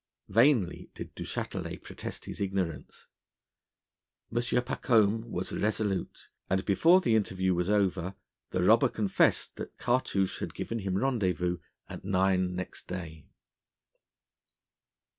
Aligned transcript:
Vainly 0.29 0.89
did 0.95 1.13
Du 1.13 1.21
Châtelet 1.23 1.83
protest 1.83 2.25
his 2.25 2.41
ignorance. 2.41 3.05
M. 4.31 4.37
Pacôme 4.39 5.25
was 5.25 5.53
resolute, 5.53 6.29
and 6.49 6.65
before 6.65 7.01
the 7.01 7.15
interview 7.15 7.53
was 7.53 7.69
over 7.69 8.15
the 8.49 8.63
robber 8.63 8.89
confessed 8.89 9.57
that 9.57 9.77
Cartouche 9.77 10.39
had 10.39 10.55
given 10.55 10.79
him 10.79 10.97
rendezvous 10.97 11.59
at 11.87 12.03
nine 12.03 12.55
next 12.55 12.87
day. 12.87 13.27